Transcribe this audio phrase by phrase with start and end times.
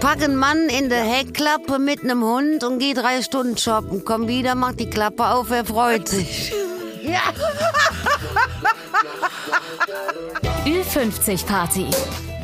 [0.00, 4.04] Pack einen Mann in der Heckklappe mit einem Hund und geh drei Stunden shoppen.
[4.04, 6.52] Komm wieder, mach die Klappe auf, er freut sich.
[7.02, 7.20] Ja.
[10.64, 11.86] Ü50 Party.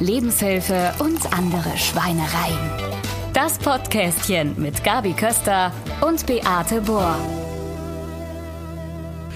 [0.01, 2.59] Lebenshilfe und andere Schweinereien.
[3.33, 5.73] Das Podcastchen mit Gabi Köster
[6.03, 7.17] und Beate Bohr.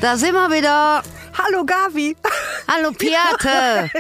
[0.03, 1.03] Da sind wir wieder.
[1.39, 2.15] Hallo Gabi.
[2.69, 3.91] Hallo Piate.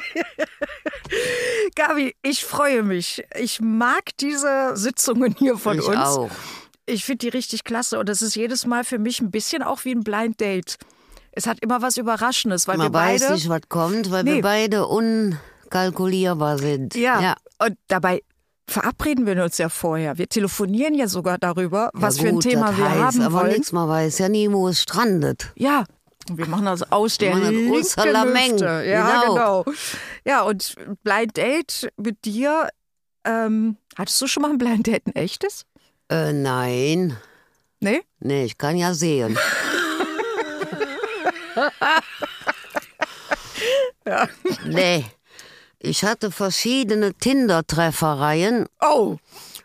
[1.76, 3.22] Gabi, ich freue mich.
[3.38, 5.96] Ich mag diese Sitzungen hier von Ich uns.
[5.98, 6.30] auch.
[6.86, 9.84] Ich finde die richtig klasse und das ist jedes Mal für mich ein bisschen auch
[9.84, 10.76] wie ein Blind Date.
[11.32, 13.34] Es hat immer was Überraschendes, weil Man wir weiß beide.
[13.34, 14.34] nicht, was kommt, weil Nee.
[14.36, 16.94] wir beide unkalkulierbar sind.
[16.94, 17.34] ja, ja.
[17.58, 18.22] und dabei
[18.68, 20.16] verabreden wir uns ja vorher.
[20.18, 23.40] Wir telefonieren ja sogar darüber, was ja, für ein gut, Thema wir heißt, haben aber
[23.40, 23.52] wollen.
[23.52, 25.52] nichts, man weiß ja nie, wo es strandet.
[25.56, 25.84] Ja.
[26.30, 28.58] Wir machen das aus der linken.
[28.62, 29.34] Ja, Genau.
[29.34, 29.64] genau.
[30.24, 32.68] Ja, und Blind Date mit dir.
[33.24, 35.64] Ähm, hattest du schon mal ein Blind Date, ein echtes?
[36.10, 37.16] Äh, nein.
[37.80, 38.02] Nee?
[38.20, 39.38] Nee, ich kann ja sehen.
[44.06, 44.28] Ja.
[44.66, 45.06] Nee.
[45.78, 49.16] Ich hatte verschiedene Tinder-Treffereien Oh,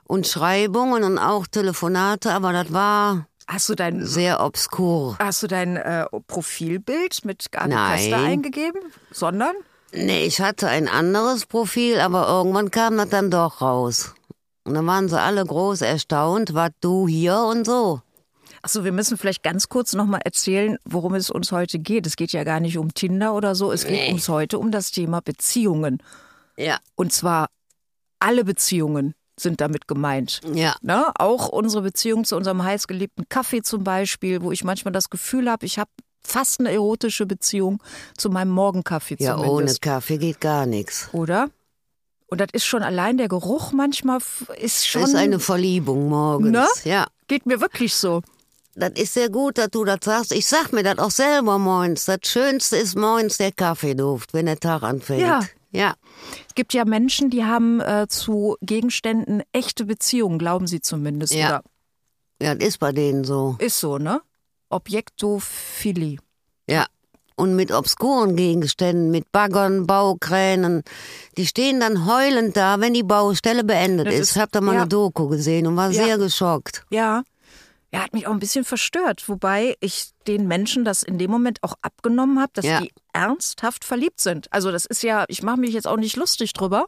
[0.06, 5.18] und Schreibungen und auch Telefonate, aber das war hast du dein, sehr obskur.
[5.20, 7.74] hast du dein äh, Profilbild mit Gabi.
[7.74, 8.82] Köster eingegeben?
[9.12, 9.56] Sondern?
[9.92, 14.14] Nee, ich hatte ein anderes Profil, aber irgendwann kam das dann doch raus.
[14.64, 18.02] Und dann waren sie alle groß erstaunt, was du hier und so.
[18.62, 22.06] Achso, wir müssen vielleicht ganz kurz nochmal erzählen, worum es uns heute geht.
[22.06, 23.72] Es geht ja gar nicht um Tinder oder so.
[23.72, 24.12] Es geht Nee.
[24.14, 26.04] uns heute um das Thema Beziehungen.
[26.58, 27.48] Ja, Und zwar
[28.20, 30.42] alle Beziehungen sind damit gemeint.
[30.54, 30.76] ja.
[30.82, 31.06] Ne?
[31.18, 35.66] Auch unsere Beziehung zu unserem heißgeliebten Kaffee zum Beispiel, wo ich manchmal das Gefühl habe,
[35.66, 35.90] ich habe
[36.22, 37.82] fast eine erotische Beziehung
[38.18, 39.82] zu meinem Morgenkaffee Ja, ohne zumindest.
[39.82, 41.10] Kaffee geht gar nichts.
[41.14, 41.50] Oder?
[42.28, 44.20] Und das ist schon allein der Geruch manchmal
[44.62, 45.02] ist schon.
[45.02, 46.52] Das ist eine Verliebung morgens.
[46.52, 46.68] Ne?
[46.84, 47.08] Ja.
[47.28, 48.22] geht mir wirklich so.
[48.76, 50.32] Das ist sehr gut, dass du das sagst.
[50.32, 52.06] Ich sag mir das auch selber morgens.
[52.06, 55.22] Das Schönste ist morgens der Kaffeeduft, wenn der Tag anfängt.
[55.22, 55.42] Ja.
[55.72, 55.94] Ja.
[56.48, 61.34] Es gibt ja Menschen, die haben äh, zu Gegenständen echte Beziehungen, glauben sie zumindest.
[61.34, 61.48] Ja.
[61.60, 61.64] Oder
[62.42, 63.56] Ja, das ist bei denen so.
[63.60, 64.22] ist so, ne?
[64.70, 66.18] Objektophilie.
[66.68, 66.86] Ja.
[67.36, 70.84] Und mit obskuren Gegenständen, mit Baggern, Baukränen.
[71.38, 74.20] Die stehen dann heulend da, wenn die Baustelle beendet Das ist.
[74.22, 74.82] ist- Ich hab da mal ja.
[74.82, 76.04] eine Doku gesehen und war Ja.
[76.06, 76.84] sehr geschockt.
[76.90, 77.24] Ja.
[77.92, 81.64] Er hat mich auch ein bisschen verstört, wobei ich den Menschen das in dem Moment
[81.64, 82.82] auch abgenommen habe, dass Ja.
[82.82, 84.46] die ernsthaft verliebt sind.
[84.54, 86.86] Also das ist ja, ich mache mich jetzt auch nicht lustig drüber.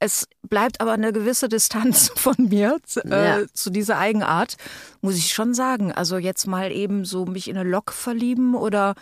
[0.00, 3.46] Es bleibt aber eine gewisse Distanz von mir zu, äh, Ja.
[3.52, 4.56] zu dieser Eigenart,
[5.00, 5.92] muss ich schon sagen.
[5.92, 8.96] Also jetzt mal eben so mich in eine Lok verlieben oder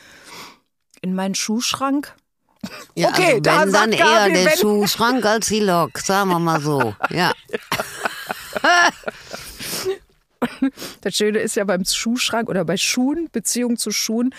[1.00, 2.14] in meinen Schuhschrank.
[2.94, 6.60] Ja, Okay, also wenn dann eher Gabi, der Schuhschrank als die Lok, sagen wir mal
[6.60, 6.94] so.
[7.08, 7.32] Ja.
[11.00, 14.34] Das Schöne ist ja beim Schuhschrank oder bei Schuhen, Beziehung zu Schuhen,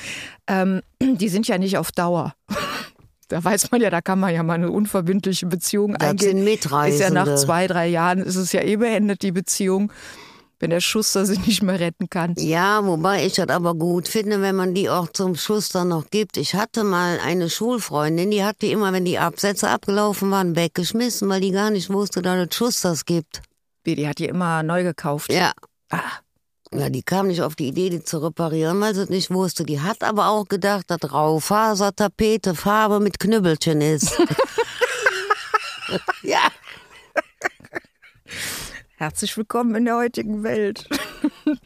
[0.47, 2.33] ähm, die sind ja nicht auf Dauer.
[3.27, 6.45] Da weiß man ja, da kann man ja mal eine unverbindliche Beziehung Das eingehen.
[6.45, 9.93] Ist ja nach zwei, drei Jahren ist es ja eh beendet, die Beziehung,
[10.59, 12.35] wenn der Schuster sie nicht mehr retten kann.
[12.37, 16.35] Ja, wobei ich das aber gut finde, wenn man die auch zum Schuster noch gibt.
[16.35, 21.29] Ich hatte mal eine Schulfreundin, die hat die immer, wenn die Absätze abgelaufen waren, weggeschmissen,
[21.29, 23.41] weil die gar nicht wusste, dass es Schusters gibt.
[23.85, 25.31] Wie, Die hat die immer neu gekauft.
[25.31, 25.53] Ja.
[25.91, 26.19] Ah,
[26.73, 29.65] Ja, die kam nicht auf die Idee, die zu reparieren, weil sie es nicht wusste.
[29.65, 34.17] Die hat aber auch gedacht, dass Raufasertapete Farbe mit Knüppelchen ist.
[36.23, 36.39] ja.
[38.95, 40.87] Herzlich willkommen in der heutigen Welt.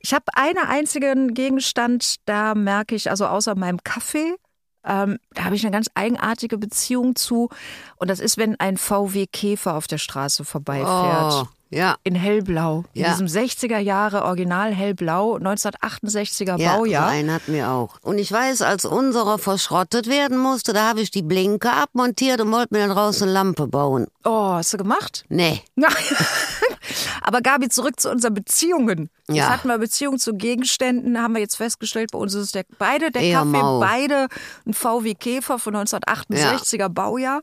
[0.00, 4.36] Ich habe einen einzigen Gegenstand, da merke ich, also außer meinem Kaffee,
[4.82, 7.50] ähm, da habe ich eine ganz eigenartige Beziehung zu.
[7.96, 11.44] Und das ist, wenn ein VW Käfer auf der Straße vorbeifährt.
[11.44, 11.96] Oh, ja.
[12.04, 12.84] In hellblau.
[12.94, 13.10] In Ja.
[13.10, 17.08] diesem 60er Jahre Original hellblau, 1968er Ja, Baujahr.
[17.08, 17.96] einen hatten wir auch.
[18.02, 22.50] Und ich weiß, als unserer verschrottet werden musste, da habe ich die Blinker abmontiert und
[22.52, 24.06] wollte mir dann draußen eine Lampe bauen.
[24.24, 25.24] Oh, hast du gemacht?
[25.28, 25.62] Nee.
[25.74, 25.92] Nein.
[27.22, 29.10] Aber Gabi, zurück zu unseren Beziehungen.
[29.28, 29.50] Jetzt Ja.
[29.50, 33.10] hatten wir Beziehungen zu Gegenständen, haben wir jetzt festgestellt, bei uns ist es der, beide
[33.10, 33.80] der Eher Kaffee, mau.
[33.80, 34.28] beide
[34.66, 37.42] ein VW Käfer von 1968er Baujahr.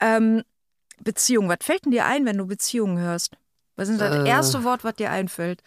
[0.00, 0.42] Ähm,
[1.02, 3.30] Beziehung, was fällt denn dir ein, wenn du Beziehungen hörst?
[3.76, 4.28] Was ist das Äh.
[4.28, 5.62] erste Wort, was dir einfällt?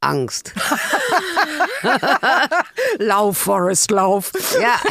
[0.00, 0.52] Angst.
[2.98, 4.32] Lauf, Forest, lauf.
[4.60, 4.76] Ja.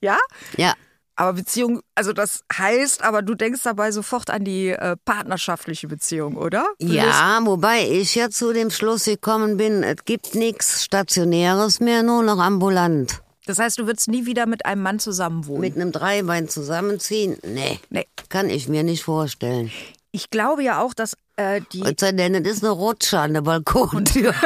[0.00, 0.18] Ja?
[0.56, 0.74] Ja.
[1.14, 6.36] Aber Beziehung, also das heißt, aber du denkst dabei sofort an die äh, partnerschaftliche Beziehung,
[6.36, 6.66] oder?
[6.78, 12.22] Ja, wobei ich ja zu dem Schluss gekommen bin, es gibt nichts Stationäres mehr, nur
[12.22, 13.20] noch ambulant.
[13.46, 15.60] Das heißt, du würdest nie wieder mit einem Mann zusammenwohnen.
[15.60, 17.36] Mit einem Dreibein zusammenziehen?
[17.44, 17.78] Nee.
[17.90, 19.70] nee, kann ich mir nicht vorstellen.
[20.12, 21.80] Ich glaube ja auch, dass äh, die.
[21.80, 24.34] Und sei denn, das ist eine Rutsche an der Balkontür.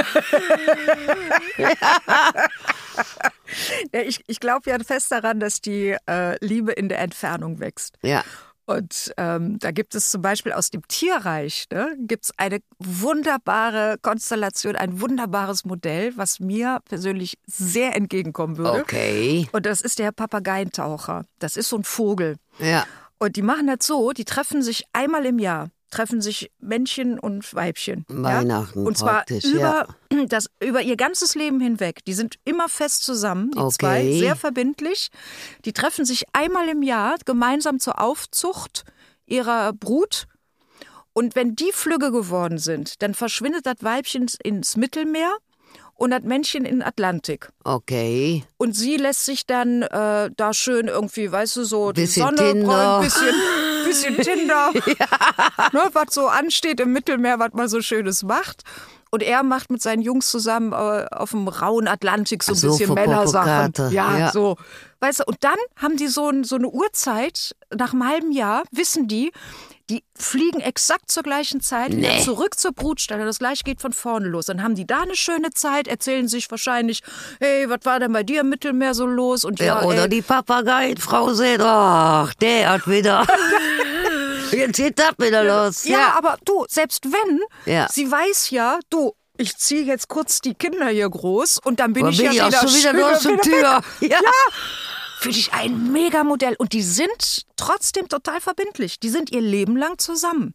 [3.92, 7.96] Ja, ich ich glaube ja fest daran, dass die äh, Liebe in der Entfernung wächst.
[8.02, 8.24] ja.
[8.68, 13.96] Und ähm, da gibt es zum Beispiel aus dem Tierreich, ne, gibt es eine wunderbare
[14.02, 18.80] Konstellation, ein wunderbares Modell, was mir persönlich sehr entgegenkommen würde.
[18.80, 19.48] Okay.
[19.52, 21.26] Und das ist der Papageientaucher.
[21.38, 22.38] Das ist so ein Vogel.
[22.58, 22.84] Ja.
[23.18, 27.54] Und die machen das so, die treffen sich einmal im Jahr, treffen sich Männchen und
[27.54, 28.04] Weibchen.
[28.08, 28.86] Weihnachten Ja?
[28.86, 29.86] Und zwar über,
[30.28, 32.04] das, über ihr ganzes Leben hinweg.
[32.04, 33.76] Die sind immer fest zusammen, die Okay.
[33.78, 35.08] zwei, sehr verbindlich.
[35.64, 38.84] Die treffen sich einmal im Jahr gemeinsam zur Aufzucht
[39.26, 40.26] ihrer Brut.
[41.14, 45.34] Und wenn die Flügge geworden sind, dann verschwindet das Weibchen ins Mittelmeer
[45.96, 47.48] und das Männchen in den Atlantik.
[47.64, 48.44] Okay.
[48.58, 52.52] Und sie lässt sich dann äh, da schön irgendwie, weißt du, so die Bisschen Sonne
[52.52, 52.66] Tinder.
[53.00, 53.34] bräunt, bisschen,
[53.86, 54.70] bisschen Tinder,
[55.72, 58.62] ne, was so ansteht im Mittelmeer, was man so Schönes macht.
[59.10, 62.70] Und er macht mit seinen Jungs zusammen äh, auf dem rauen Atlantik so ein so,
[62.76, 63.72] bisschen Männersachen.
[63.92, 64.32] Ja, Ja.
[64.32, 64.56] so.
[65.00, 68.64] Weißt du, und dann haben die so, ein, so eine Uhrzeit, nach einem halben Jahr,
[68.72, 69.30] wissen die,
[69.88, 72.24] die fliegen exakt zur gleichen Zeit wieder Nee.
[72.24, 73.24] zurück zur Brutstelle.
[73.24, 74.46] Das gleiche geht von vorne los.
[74.46, 77.02] Dann haben die da eine schöne Zeit, erzählen sich wahrscheinlich,
[77.40, 79.44] hey, was war denn bei dir im Mittelmeer so los?
[79.44, 83.24] Und Ja, ja, oder ey, die Papageienfrau sieht, ach, der hat wieder.
[84.52, 85.84] Jetzt geht das wieder los.
[85.84, 87.40] Ja, aber du, selbst wenn,
[87.72, 87.88] Ja.
[87.90, 92.04] sie weiß ja, du, ich ziehe jetzt kurz die Kinder hier groß und dann bin
[92.04, 93.80] Dann ich bin ja ich auch wieder schon wieder die wieder Tür.
[94.00, 94.08] Ja.
[94.08, 94.18] Ja.
[95.26, 96.54] Finde ich ein Megamodell.
[96.56, 99.00] Und die sind trotzdem total verbindlich.
[99.00, 100.54] Die sind ihr Leben lang zusammen.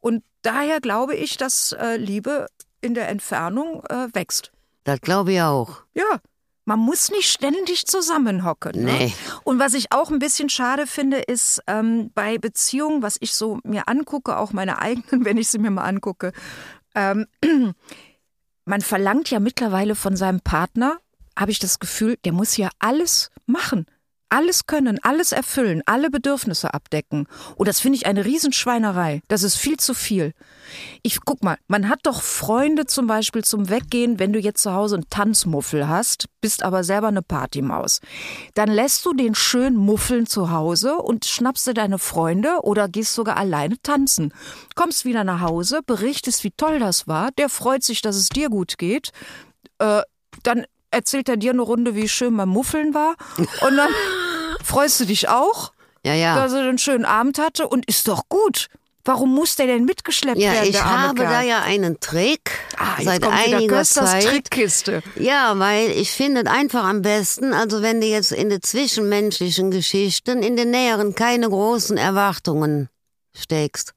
[0.00, 2.46] Und daher glaube ich, dass äh, Liebe
[2.80, 4.52] in der Entfernung äh, wächst.
[4.84, 5.82] Das glaube ich auch.
[5.92, 6.20] Ja.
[6.64, 8.84] Man muss nicht ständig zusammenhocken.
[8.84, 8.92] Ne?
[8.92, 9.14] Nee.
[9.44, 13.60] Und was ich auch ein bisschen schade finde, ist ähm, bei Beziehungen, was ich so
[13.64, 16.32] mir angucke, auch meine eigenen, wenn ich sie mir mal angucke,
[16.94, 17.26] ähm,
[18.64, 21.00] man verlangt ja mittlerweile von seinem Partner,
[21.38, 23.86] habe ich das Gefühl, der muss ja alles machen.
[24.28, 27.28] Alles können, alles erfüllen, alle Bedürfnisse abdecken.
[27.54, 29.20] Und das finde ich eine Riesenschweinerei.
[29.28, 30.32] Das ist viel zu viel.
[31.02, 34.72] Ich guck mal, man hat doch Freunde zum Beispiel zum Weggehen, wenn du jetzt zu
[34.72, 38.00] Hause einen Tanzmuffel hast, bist aber selber eine Partymaus.
[38.54, 43.14] Dann lässt du den schön muffeln zu Hause und schnappst dir deine Freunde oder gehst
[43.14, 44.34] sogar alleine tanzen.
[44.74, 48.48] Kommst wieder nach Hause, berichtest, wie toll das war, der freut sich, dass es dir
[48.48, 49.12] gut geht.
[49.78, 50.02] Äh,
[50.42, 53.14] dann erzählt er dir eine Runde, wie schön beim Muffeln war.
[53.38, 53.90] Und dann
[54.64, 55.72] freust du dich auch,
[56.04, 56.34] Ja, ja.
[56.34, 58.66] dass er einen schönen Abend hatte und ist doch gut.
[59.04, 61.30] Warum muss der denn mitgeschleppt Ja, werden, ich der arme habe Kerl?
[61.32, 64.24] da ja einen Trick ah, seit einiger Zeit.
[64.24, 65.00] Trickkiste.
[65.14, 69.70] Ja, weil ich finde es einfach am besten, also wenn du jetzt in den zwischenmenschlichen
[69.70, 72.88] Geschichten, in den näheren keine großen Erwartungen
[73.36, 73.92] steckst,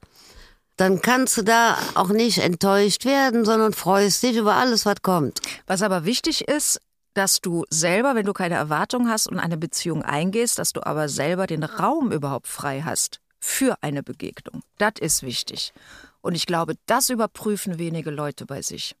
[0.76, 5.40] dann kannst du da auch nicht enttäuscht werden, sondern freust dich über alles, was kommt.
[5.66, 6.80] Was aber wichtig ist,
[7.14, 11.08] dass du selber, wenn du keine Erwartung hast und eine Beziehung eingehst, dass du aber
[11.08, 14.62] selber den Raum überhaupt frei hast für eine Begegnung.
[14.78, 15.72] Das ist wichtig.
[16.20, 18.94] Und ich glaube, das überprüfen wenige Leute bei sich.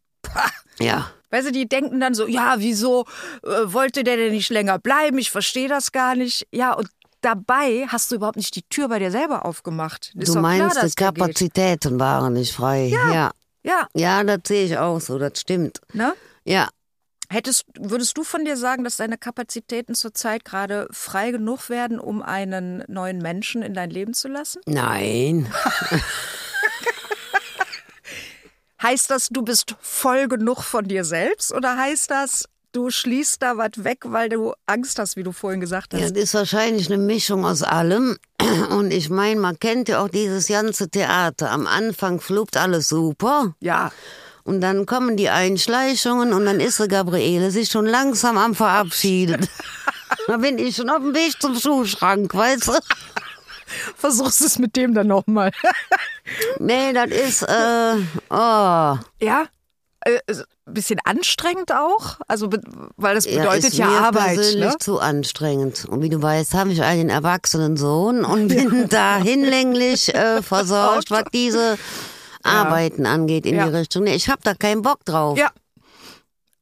[0.78, 1.10] Ja.
[1.30, 3.04] Weißt du, die denken dann so, ja, wieso
[3.42, 5.18] äh, wollte der denn nicht länger bleiben?
[5.18, 6.46] Ich verstehe das gar nicht.
[6.50, 6.88] Ja, und
[7.20, 10.12] dabei hast du überhaupt nicht die Tür bei dir selber aufgemacht.
[10.16, 10.96] Ist Du meinst, klar, die geht.
[10.96, 12.86] Kapazitäten waren nicht frei.
[12.86, 13.30] Ja.
[13.62, 15.80] Ja, Ja, das sehe ich auch so, das stimmt.
[15.92, 16.14] ne?
[16.44, 16.68] Ja.
[17.32, 22.22] Hättest, würdest du von dir sagen, dass deine Kapazitäten zurzeit gerade frei genug werden, um
[22.22, 24.60] einen neuen Menschen in dein Leben zu lassen?
[24.66, 25.48] Nein.
[28.82, 33.58] Heißt das, du bist voll genug von dir selbst oder heißt das, du schließt da
[33.58, 36.16] was weg, weil du Angst hast, wie du vorhin gesagt Ja, hast?
[36.16, 38.16] das ist wahrscheinlich eine Mischung aus allem.
[38.70, 41.50] Und ich meine, man kennt ja auch dieses ganze Theater.
[41.50, 43.54] Am Anfang fluppt alles super.
[43.60, 43.92] Ja.
[44.44, 49.46] Und dann kommen die Einschleichungen und dann ist die Gabriele sich schon langsam am Verabschieden.
[50.26, 52.72] da bin ich schon auf dem Weg zum Schuhschrank, weißt du?
[53.96, 55.50] Versuchst es mit dem dann nochmal.
[56.60, 57.96] Nee, das ist, äh,
[58.30, 58.96] oh.
[59.20, 59.46] ja?
[60.02, 62.18] Äh, ein bisschen anstrengend auch?
[62.28, 62.48] Also,
[62.96, 64.78] weil das Ja, bedeutet ist ja, mir Arbeit, persönlich ne?
[64.78, 65.86] zu anstrengend.
[65.88, 71.10] Und wie du weißt, habe ich einen erwachsenen Sohn und bin da hinlänglich äh, versorgt,
[71.10, 71.78] was diese
[72.44, 73.68] Arbeiten angeht in Ja.
[73.68, 74.06] die Richtung.
[74.06, 75.38] Ich habe da keinen Bock drauf.
[75.38, 75.50] Ja.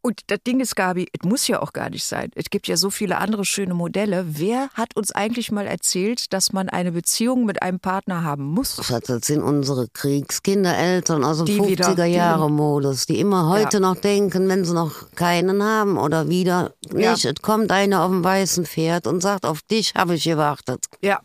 [0.00, 2.30] Und das Ding ist, Gabi, es muss ja auch gar nicht sein.
[2.37, 4.25] Es gibt ja so viele andere schöne Modelle.
[4.28, 8.76] Wer hat uns eigentlich mal erzählt, dass man eine Beziehung mit einem Partner haben muss?
[8.76, 14.64] Das sind unsere Kriegskindereltern aus dem Die wieder- 50er-Jahre-Modus, die immer heute noch denken, wenn
[14.64, 17.12] sie noch keinen haben oder wieder Ja.
[17.12, 20.85] nicht, es kommt einer auf dem weißen Pferd und sagt, auf dich habe ich gewartet.
[21.02, 21.20] Ja.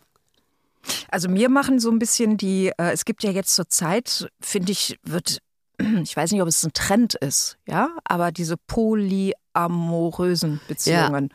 [1.09, 4.71] Also mir machen so ein bisschen die, äh, es gibt ja jetzt zur Zeit, finde
[4.71, 5.39] ich, wird,
[6.03, 11.29] ich weiß nicht, ob es ein Trend ist, ja, aber diese polyamorösen Beziehungen.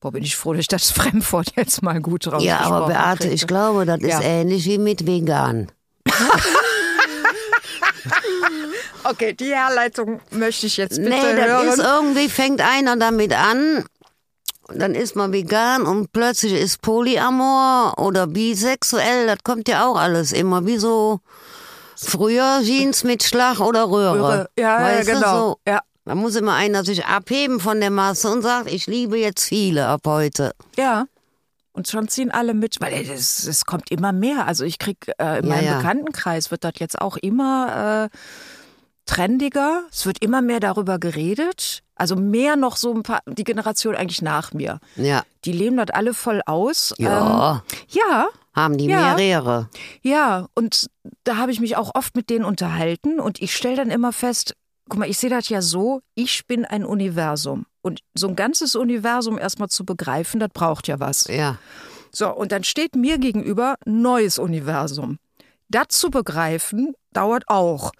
[0.00, 3.18] Boah, bin ich froh, dass ich das Fremdwort jetzt mal gut rausgesprochen Ja, aber Beate,
[3.18, 3.34] kriegte.
[3.34, 4.18] ich glaube, das Ja.
[4.18, 5.70] ist ähnlich wie mit vegan.
[9.04, 11.68] Okay, die Herleitung möchte ich jetzt bitte Nee, das hören.
[11.68, 13.84] ist irgendwie, fängt einer damit an,
[14.74, 20.32] dann ist man vegan und plötzlich ist Polyamor oder bisexuell, das kommt ja auch alles
[20.32, 21.20] immer wie so
[21.96, 24.18] früher Jeans mit Schlag oder Röhre.
[24.18, 24.50] Röhre.
[24.58, 25.48] Ja, ja, weißt genau.
[25.50, 25.60] So.
[25.66, 25.80] Ja.
[26.04, 29.86] Da muss immer einer sich abheben von der Masse und sagt, ich liebe jetzt viele
[29.86, 30.52] ab heute.
[30.76, 31.04] Ja.
[31.72, 34.46] Und schon ziehen alle mit, weil es, es kommt immer mehr.
[34.46, 35.76] Also ich krieg äh, in Ja, meinem ja.
[35.76, 38.16] Bekanntenkreis wird das jetzt auch immer äh,
[39.06, 39.84] trendiger.
[39.92, 41.82] Es wird immer mehr darüber geredet.
[42.00, 44.80] Also mehr noch so ein paar, die Generation eigentlich nach mir.
[44.96, 45.22] Ja.
[45.44, 46.94] Die leben das alle voll aus.
[46.98, 47.62] Ja.
[47.68, 49.14] Ähm, ja, Haben die Ja.
[49.14, 49.68] mehrere.
[50.02, 50.46] ja.
[50.54, 50.86] Und
[51.24, 54.54] da habe ich mich auch oft mit denen unterhalten und ich stelle dann immer fest,
[54.88, 57.66] guck mal, ich sehe das ja so, ich bin ein Universum.
[57.82, 61.26] Und so ein ganzes Universum erstmal zu begreifen, das braucht ja was.
[61.28, 61.58] Ja.
[62.12, 65.18] So, und dann steht mir gegenüber neues Universum.
[65.68, 67.92] Das zu begreifen, dauert auch.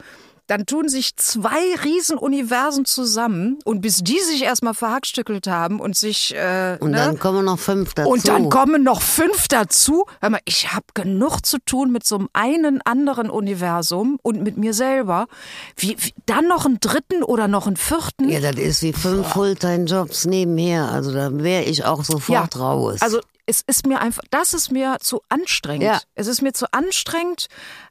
[0.50, 6.34] Dann tun sich zwei Riesenuniversen zusammen und bis die sich erstmal verhackstückelt haben und sich.
[6.34, 6.96] Äh, Und ne?
[6.96, 8.10] dann kommen noch fünf dazu.
[8.10, 10.06] Und dann kommen noch fünf dazu.
[10.20, 14.56] Hör mal, ich habe genug zu tun mit so einem einen anderen Universum und mit
[14.56, 15.28] mir selber.
[15.76, 18.28] Wie, wie, dann noch einen dritten oder noch einen vierten?
[18.28, 20.90] Ja, das ist wie fünf Fulltime-Jobs nebenher.
[20.90, 22.96] Also da wäre ich auch sofort raus.
[23.02, 25.84] Also es ist mir einfach, das ist mir zu anstrengend.
[25.84, 26.00] Ja.
[26.14, 27.46] Es ist mir zu anstrengend.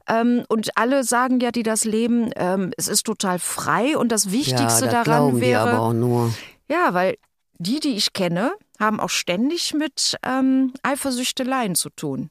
[0.08, 3.98] Ähm, und alle sagen ja, die das leben, ähm, es ist total frei.
[3.98, 6.34] Und das ja, Wichtigste das daran wäre, aber auch nur.
[6.68, 7.18] ja, weil
[7.58, 12.30] die, die ich kenne, haben auch ständig mit ähm, Eifersüchteleien zu tun.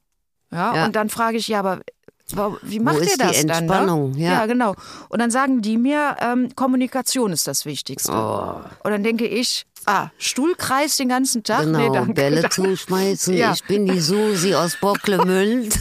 [0.51, 0.85] Ja, Ja.
[0.87, 1.81] und dann frage ich, ja, aber
[2.63, 3.51] wie macht ist ihr das dann?
[3.51, 4.13] Entspannung?
[4.13, 4.19] Ne?
[4.25, 4.33] Ja.
[4.33, 4.75] ja, genau.
[5.09, 8.13] Und dann sagen die mir, ähm, Kommunikation ist das Wichtigste.
[8.13, 8.61] Oh.
[8.85, 11.65] Und dann denke ich, ah, Stuhlkreis den ganzen Tag?
[11.65, 12.15] Genau, nee, danke.
[12.15, 12.55] Bälle danke.
[12.55, 13.35] zuschmeißen.
[13.35, 13.53] Ja.
[13.53, 15.75] Ich bin die Susi aus Bocklemünd.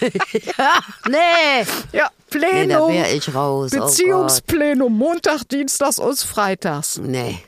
[0.00, 1.66] ja, nee.
[1.92, 2.92] Ja, Nee, da Plenum.
[2.92, 3.70] wäre ich raus.
[3.74, 6.98] Oh Beziehungsplenum, Montag, Dienstags und Freitags.
[6.98, 7.38] Nee.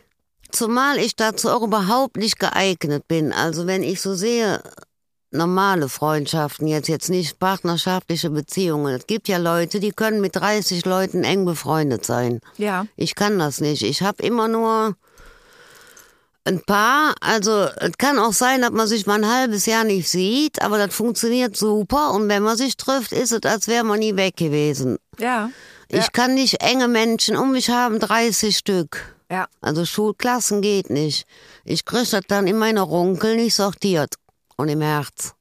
[0.50, 3.32] Zumal ich dazu auch überhaupt nicht geeignet bin.
[3.32, 4.62] Also wenn ich so sehe,
[5.30, 8.94] normale Freundschaften, jetzt, jetzt nicht partnerschaftliche Beziehungen.
[8.94, 12.40] Es gibt ja Leute, die können mit 30 Leuten eng befreundet sein.
[12.56, 12.86] Ja.
[12.96, 13.82] Ich kann das nicht.
[13.82, 14.96] Ich habe immer nur
[16.48, 17.14] ein paar.
[17.20, 20.78] Also es kann auch sein, dass man sich mal ein halbes Jahr nicht sieht, aber
[20.78, 22.12] das funktioniert super.
[22.12, 24.98] Und wenn man sich trifft, ist es, als wäre man nie weg gewesen.
[25.18, 25.50] Ja.
[25.88, 29.16] Ich kann nicht enge Menschen um mich haben, 30 Stück.
[29.30, 29.46] Ja.
[29.60, 31.26] Also Schulklassen geht nicht.
[31.64, 34.14] Ich krieg das dann in meiner Runkel nicht sortiert.
[34.56, 35.34] Und im Herz.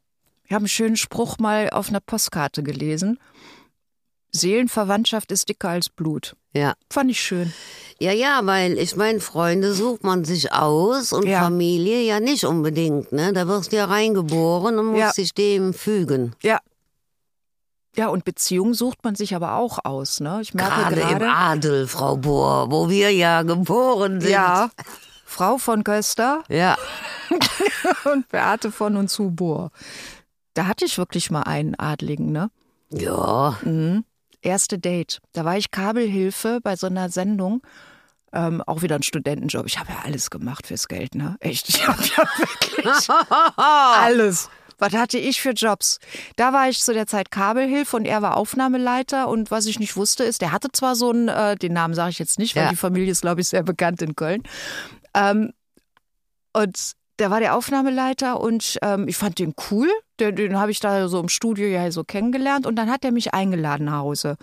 [0.46, 3.20] Ich habe einen schönen Spruch mal auf einer Postkarte gelesen.
[4.38, 6.36] Seelenverwandtschaft ist dicker als Blut.
[6.54, 6.74] Ja.
[6.90, 7.52] Fand ich schön.
[8.00, 11.42] Ja, ja, weil ich meine, Freunde sucht man sich aus und Ja.
[11.42, 13.34] Familie ja nicht unbedingt, ne?
[13.34, 15.12] Da wirst du ja reingeboren und musst Ja.
[15.12, 16.36] dich dem fügen.
[16.42, 16.60] Ja.
[17.96, 20.40] Ja, und Beziehung sucht man sich aber auch aus, ne?
[20.42, 21.30] Ich merke Gerade im gerade.
[21.32, 24.30] Adel, Frau Bohr, wo wir ja geboren sind.
[24.32, 24.70] Ja.
[25.26, 26.78] Frau von Köster Ja.
[28.14, 29.72] und Beate von und zu Bohr.
[30.54, 32.50] Da hatte ich wirklich mal einen Adligen, ne?
[32.92, 33.58] Ja.
[33.64, 34.06] Mhm.
[34.42, 35.20] Erste Date.
[35.34, 37.62] Da war ich Kabelhilfe bei so einer Sendung.
[38.34, 39.66] Ähm, auch wieder ein Studentenjob.
[39.68, 41.38] Ich habe ja alles gemacht fürs Geld, ne?
[41.40, 41.70] Echt.
[41.70, 43.10] Ich habe ja wirklich
[43.58, 44.50] alles.
[44.80, 45.98] Was hatte ich für Jobs?
[46.36, 49.28] Da war ich zu der Zeit Kabelhilfe und er war Aufnahmeleiter.
[49.28, 52.12] Und was ich nicht wusste, ist, der hatte zwar so einen, äh, den Namen sage
[52.12, 52.70] ich jetzt nicht, weil Ja.
[52.70, 54.44] die Familie ist, glaube ich, sehr bekannt in Köln.
[55.16, 55.52] Ähm,
[56.54, 59.90] und der war der Aufnahmeleiter und ähm, ich fand den cool.
[60.20, 63.12] Den, den habe ich da so im Studio ja so kennengelernt und dann hat er
[63.12, 64.38] mich eingeladen nach Hause.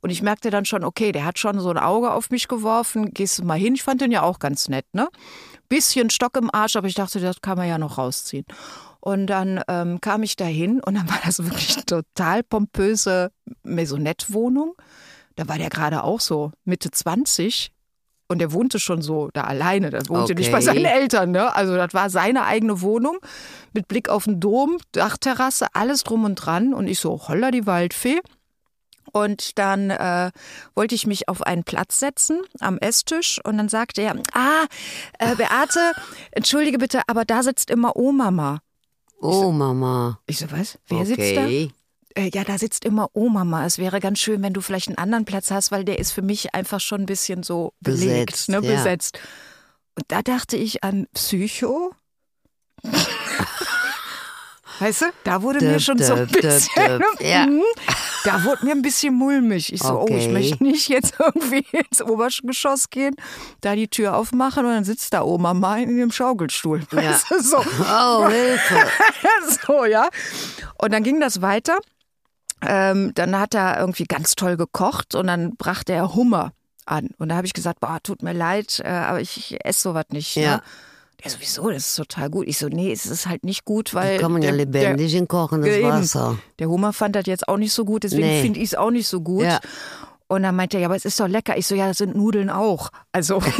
[0.00, 3.12] Und ich merkte dann schon, okay, der hat schon so ein Auge auf mich geworfen.
[3.12, 3.74] Gehst du mal hin?
[3.74, 5.08] Ich fand den ja auch ganz nett, ne?
[5.68, 8.44] Bisschen Stock im Arsch, aber ich dachte, das kann man ja noch rausziehen.
[9.00, 13.30] Und dann ähm, kam ich da hin und dann war das wirklich total pompöse
[13.62, 14.74] Maisonette-Wohnung.
[15.36, 17.72] Da war der gerade auch so Mitte 20
[18.28, 19.90] und der wohnte schon so da alleine.
[19.90, 20.66] Der wohnte nicht bei Okay.
[20.66, 21.54] seinen Eltern, ne?
[21.54, 23.18] Also das war seine eigene Wohnung
[23.72, 26.74] mit Blick auf den Dom, Dachterrasse, alles drum und dran.
[26.74, 28.20] Und ich so, holla die Waldfee.
[29.12, 30.30] Und dann äh,
[30.74, 34.64] wollte ich mich auf einen Platz setzen am Esstisch und dann sagte er, ah,
[35.18, 35.92] äh, Beate,
[36.32, 38.58] entschuldige bitte, aber da sitzt immer Oma.
[39.20, 40.18] Oh, Mama.
[40.26, 40.78] Ich so, was?
[40.88, 41.46] Wer sitzt da?
[42.16, 42.28] Okay.
[42.28, 43.66] Äh, ja, da sitzt immer Oma.
[43.66, 46.22] Es wäre ganz schön, wenn du vielleicht einen anderen Platz hast, weil der ist für
[46.22, 48.76] mich einfach schon ein bisschen so belegt, Besetzt, ne, ja.
[48.76, 49.18] besetzt.
[49.94, 51.92] Und da dachte ich an Psycho.
[54.78, 57.20] Weißt du, da wurde mir Döp, schon so ein döp, döp, bisschen, döp.
[57.20, 57.46] Ja.
[57.46, 57.62] Mhm.
[58.24, 59.72] da wurde mir ein bisschen mulmig.
[59.72, 60.32] Ich so, oh, ich Okay.
[60.32, 63.14] möchte nicht jetzt irgendwie ins Obergeschoss gehen,
[63.62, 66.82] da die Tür aufmachen und dann sitzt da Oma mal in dem Schaukelstuhl.
[66.92, 66.98] Ja.
[66.98, 67.56] Weißt du, so.
[67.56, 68.86] Oh, Hilfe.
[69.66, 70.10] so, ja.
[70.76, 71.78] Und dann ging das weiter.
[72.62, 76.52] Ähm, dann hat er irgendwie ganz toll gekocht und dann brachte er Hummer
[76.86, 77.10] an.
[77.18, 80.06] Und da habe ich gesagt, boah, tut mir leid, äh, aber ich, ich esse sowas
[80.10, 80.34] nicht.
[80.36, 80.56] Ja.
[80.56, 80.62] Ne?
[81.24, 82.46] Der sowieso, das ist total gut.
[82.46, 84.18] Ich so, nee, es ist halt nicht gut, weil.
[84.18, 85.82] Kann man ja der- lebendig in kochendes.
[85.82, 86.36] Wasser.
[86.58, 88.42] Der, der Hummer fand das jetzt auch nicht so gut, deswegen Nee.
[88.42, 89.44] finde ich es auch nicht so gut.
[89.44, 89.60] Ja.
[90.28, 91.56] Und dann meinte er, ja, aber es ist doch lecker.
[91.56, 92.90] Ich so, ja, das sind Nudeln auch.
[93.12, 93.40] Also.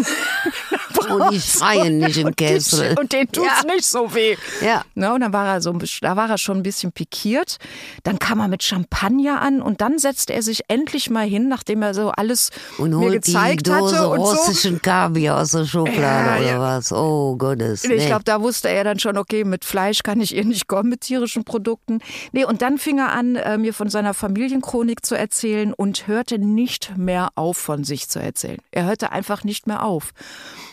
[1.09, 2.97] Und die schreien nicht im Kessel.
[2.99, 3.73] Und denen tut's Ja.
[3.73, 4.37] nicht so weh.
[4.65, 4.83] Ja.
[4.95, 7.59] Na, und dann war er so, da war er schon ein bisschen pikiert.
[8.03, 11.83] Dann kam er mit Champagner an und dann setzte er sich endlich mal hin, nachdem
[11.83, 14.33] er so alles Und mir holt die gezeigt Dose hatte und so.
[14.33, 16.93] russischen Kaviar aus der Schublade Ja, oder was?
[16.93, 17.85] Oh Gottes.
[17.85, 18.07] Ich nee.
[18.07, 21.03] glaube, da wusste er dann schon, okay, mit Fleisch kann ich ihr nicht kommen, mit
[21.03, 22.01] tierischen Produkten.
[22.33, 26.39] Nee, und dann fing er an, äh, mir von seiner Familienchronik zu erzählen und hörte
[26.57, 28.59] nicht mehr auf, von sich zu erzählen.
[28.73, 30.11] Er hörte einfach nicht mehr auf.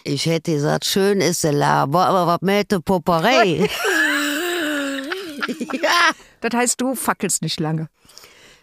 [0.04, 3.70] Ich hätte gesagt, schön ist der Laber, aber was mit der Popperei?
[5.48, 6.10] ja.
[6.42, 7.90] Das heißt, du fackelst nicht lange.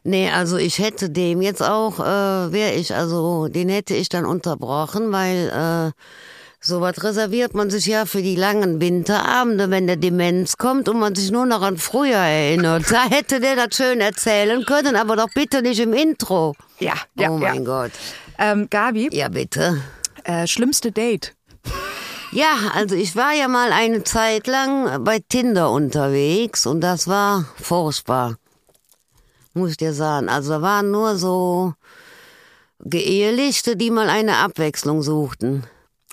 [0.02, 4.24] Nee, also ich hätte dem jetzt auch, äh, wäre ich, also den hätte ich dann
[4.24, 5.92] unterbrochen, weil äh,
[6.60, 11.14] sowas reserviert man sich ja für die langen Winterabende, wenn der Demenz kommt und man
[11.14, 12.84] sich nur noch an früher erinnert.
[12.90, 16.54] Da hätte der das schön erzählen können, aber doch bitte nicht im Intro.
[16.78, 17.62] Ja, ja, oh mein ja.
[17.62, 17.92] Gott.
[18.38, 19.82] Ähm, Gabi, Ja, bitte.
[20.24, 21.34] äh, schlimmste Date.
[22.32, 27.46] Ja, also ich war ja mal eine Zeit lang bei Tinder unterwegs und das war
[27.60, 28.36] furchtbar.
[29.52, 30.28] Muss ich dir sagen.
[30.28, 31.74] Also da waren nur so
[32.78, 35.64] Geehelichte, die mal eine Abwechslung suchten.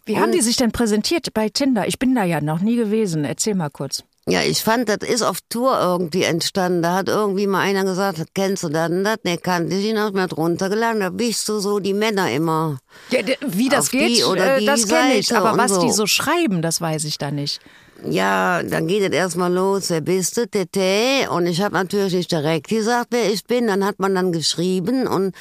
[0.07, 1.87] Wie haben die sich denn präsentiert bei Tinder?
[1.87, 3.25] Ich bin da ja noch nie gewesen.
[3.25, 4.03] Erzähl mal kurz.
[4.29, 6.81] Ja, ich fand, das ist auf Tour irgendwie entstanden.
[6.81, 9.19] Da hat irgendwie mal einer gesagt, kennst du das und das?
[9.23, 10.99] Ne, kannte ich ihn, mir drunter geladen.
[10.99, 12.79] Da bist du so die Männer immer.
[13.09, 15.33] Ja, wie das Auf die geht, oder äh, die das kenne ich.
[15.33, 15.81] Aber und was so.
[15.81, 17.61] die so schreiben, das weiß ich da nicht.
[18.05, 21.29] Ja, dann geht es erstmal los, wer bist du, Tete?
[21.31, 23.67] Und ich habe natürlich nicht direkt gesagt, wer ich bin.
[23.67, 25.33] Dann hat man dann geschrieben und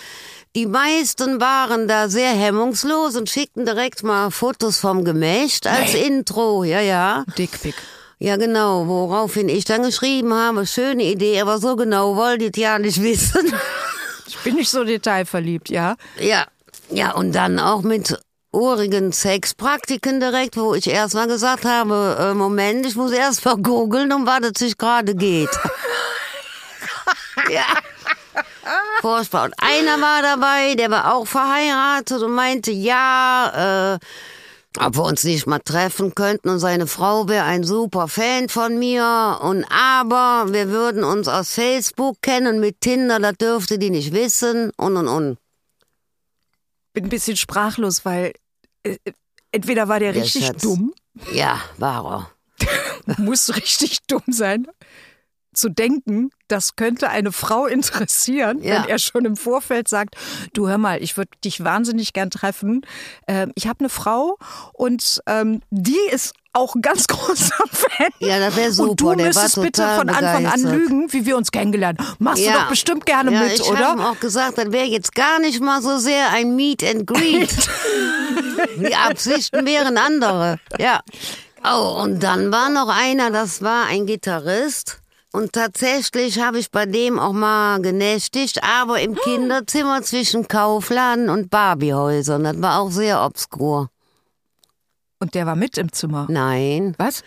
[0.57, 6.65] die meisten waren da sehr hemmungslos und schickten direkt mal Fotos vom Gemächt als Intro.
[6.65, 7.25] Ja, ja.
[7.37, 7.75] Dickpick.
[8.19, 8.87] Ja, genau.
[8.87, 13.53] Woraufhin ich dann geschrieben habe, schöne Idee, aber so genau wollt ihr ja nicht wissen.
[14.29, 15.95] Ich bin nicht so detailverliebt, ja.
[16.19, 16.47] Ja,
[16.91, 18.19] ja, und dann auch mit
[18.53, 23.57] urigen Sexpraktiken direkt, wo ich erst mal gesagt habe, äh, Moment, ich muss erst mal
[23.57, 25.51] googeln, um was es sich gerade geht.
[27.51, 27.67] ja.
[29.07, 29.45] Furchtbar.
[29.45, 35.23] Und einer war dabei, der war auch verheiratet und meinte, ja, äh, ob wir uns
[35.25, 40.53] nicht mal treffen könnten und seine Frau wäre ein super Fan von mir und aber
[40.53, 45.09] wir würden uns aus Facebook kennen mit Tinder, das dürfte die nicht wissen und und
[45.09, 45.39] und.
[46.93, 48.33] Bin ein bisschen sprachlos, weil
[48.83, 48.97] äh,
[49.53, 50.63] entweder war der Der richtig Schatz.
[50.63, 50.93] dumm,
[51.33, 53.17] Ja, war er.
[53.19, 54.67] muss richtig dumm sein,
[55.57, 58.83] zu denken, das könnte eine Frau interessieren, Ja.
[58.83, 60.15] wenn er schon im Vorfeld sagt,
[60.53, 62.83] du hör mal, ich würde dich wahnsinnig gern treffen.
[63.27, 64.39] Ähm, ich habe eine Frau
[64.73, 68.09] und ähm, die ist auch ein ganz großer Fan.
[68.21, 68.91] Ja, das wäre super.
[68.91, 70.73] Und du der müsstest bitte von Anfang an begeistert.
[70.73, 72.17] lügen, wie wir uns kennengelernt haben.
[72.19, 73.79] Machst du doch bestimmt gerne ja, mit, ich oder?
[73.89, 77.07] habe ihm auch gesagt, das wäre jetzt gar nicht mal so sehr ein Meet and
[77.07, 77.51] Greet.
[78.79, 80.59] Die Absichten wären andere.
[80.79, 81.01] Ja.
[81.65, 85.01] Oh, und dann war noch einer, das war ein Gitarrist.
[85.37, 91.51] Und tatsächlich habe ich bei dem auch mal genächtigt, aber im Kinderzimmer zwischen Kaufladen und
[91.51, 92.45] Barbiehäusern.
[92.45, 93.91] Das war auch sehr obskur.
[95.19, 96.27] Und der war mit im Zimmer.
[96.31, 96.95] Nein.
[96.97, 97.23] Was?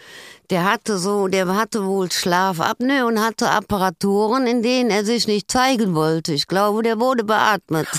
[0.50, 5.52] Der hatte so, der hatte wohl Schlafapnoe und hatte Apparaturen, in denen er sich nicht
[5.52, 6.34] zeigen wollte.
[6.34, 7.88] Ich glaube, der wurde beatmet.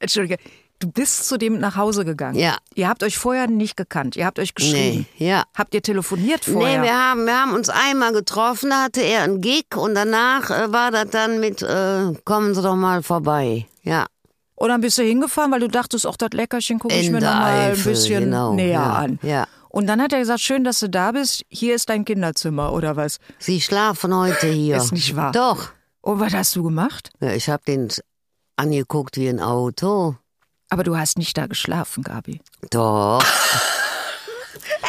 [0.00, 0.36] Entschuldige,
[0.78, 2.38] du bist zu dem nach Hause gegangen.
[2.38, 2.56] Ja.
[2.74, 4.16] Ihr habt euch vorher nicht gekannt.
[4.16, 5.06] Ihr habt euch geschrieben.
[5.18, 5.44] Nee, ja.
[5.54, 6.80] Habt ihr telefoniert vorher?
[6.80, 10.50] Nee, wir haben, wir haben uns einmal getroffen, da hatte er einen Gig und danach
[10.50, 13.66] äh, war das dann mit, äh, kommen Sie doch mal vorbei.
[13.82, 14.06] Ja.
[14.54, 17.32] Und dann bist du hingefahren, weil du dachtest, auch das Leckerchen gucke ich mir noch
[17.32, 19.18] mal ein bisschen genau, näher ja, an.
[19.22, 19.46] ja.
[19.70, 21.44] Und dann hat er gesagt, schön, dass du da bist.
[21.48, 23.18] Hier ist dein Kinderzimmer oder was?
[23.38, 24.76] Sie schlafen heute hier.
[24.78, 25.30] Ist nicht wahr.
[25.30, 25.68] Doch.
[26.00, 27.10] Und was hast du gemacht?
[27.20, 27.88] Ja, ich habe den
[28.56, 30.16] angeguckt wie ein Auto.
[30.70, 32.40] Aber du hast nicht da geschlafen, Gabi.
[32.70, 33.22] Doch.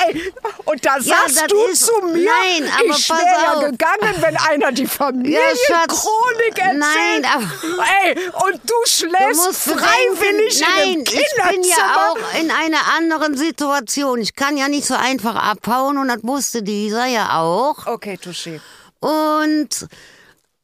[0.07, 0.33] Ey,
[0.65, 3.63] und da Ja, sagst du ist- zu mir, Nein, aber ich wäre ja auf.
[3.63, 4.89] gegangen, wenn einer die Ja.
[4.89, 6.77] Familienchronik erzählt.
[6.79, 7.45] Nein, aber
[8.03, 11.23] Ey, und du du schläfst musst freiwillig bedenken, nein, in einem ich bin
[11.61, 11.77] Kinderzimmer.
[11.77, 14.19] ja auch in einer anderen Situation.
[14.21, 17.85] Ich kann ja nicht so einfach abhauen und das wusste dieser ja auch.
[17.87, 18.59] Okay, Touché.
[18.99, 19.87] Und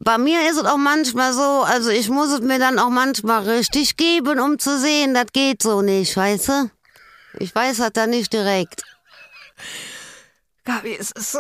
[0.06, 3.50] bei mir ist es auch manchmal so, also ich muss es mir dann auch manchmal
[3.50, 6.72] richtig geben, um zu sehen, das geht so nicht, weißt du?
[7.40, 8.84] Ich weiß das dann nicht direkt.
[10.64, 11.40] Gabi, es ist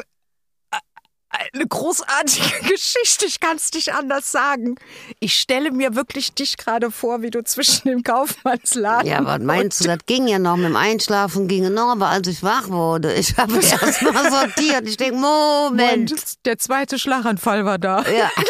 [1.53, 3.25] eine großartige Geschichte.
[3.25, 4.75] Ich kann es nicht anders sagen.
[5.19, 9.07] Ich stelle mir wirklich dich gerade vor, wie du zwischen dem Kaufmannsladen.
[9.09, 12.27] Ja, was meinst du, das ging ja noch, mit dem Einschlafen ging noch, aber als
[12.27, 14.87] ich wach wurde, ich habe erst mal sortiert.
[14.87, 16.11] Ich denke, Moment.
[16.11, 18.03] Und der zweite Schlaganfall war da.
[18.09, 18.29] Ja,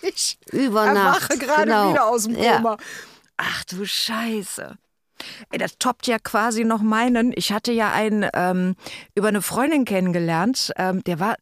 [0.00, 1.38] Ich über Nacht.
[1.38, 1.90] gerade genau.
[1.90, 2.56] wieder aus dem Ja.
[2.56, 2.76] Koma.
[3.36, 4.76] Ach du Scheiße.
[5.50, 7.32] Das toppt ja quasi noch meinen.
[7.34, 8.74] Ich hatte ja einen ähm,
[9.14, 10.72] über eine Freundin kennengelernt.
[10.76, 11.36] Ähm, der war,